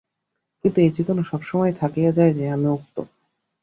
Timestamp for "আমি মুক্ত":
2.49-2.95